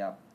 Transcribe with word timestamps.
Yeah. 0.00 0.29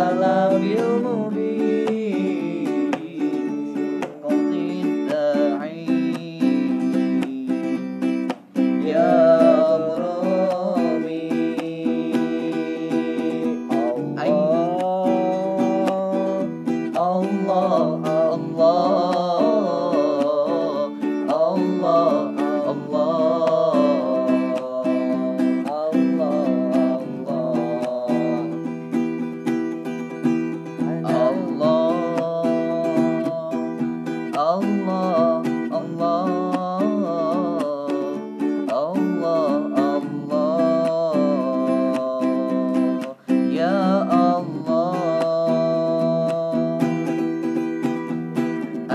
I 0.00 0.12
love 0.12 0.62
you 0.64 1.00
movie. 1.02 1.49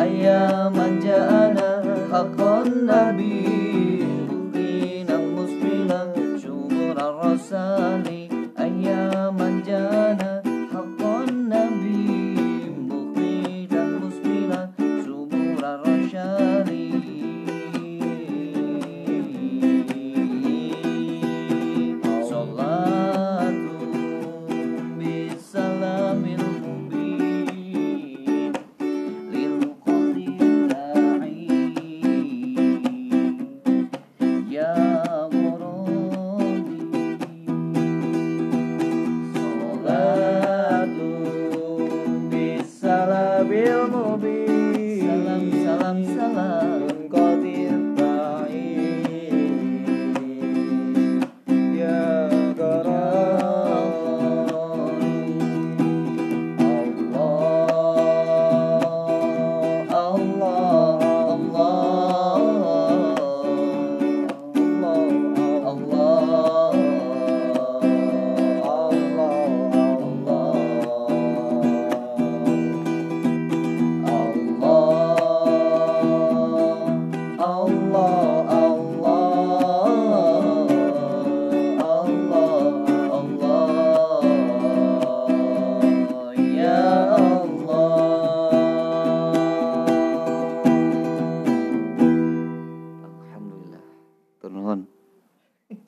Aya 0.06 0.70
manjaana 0.70 1.82
hakon 2.14 2.86
nabi. 2.86 3.42
Mukinan 4.30 5.34
muslimah 5.34 6.14
Syumur 6.38 6.94
al-rasali 6.94 8.35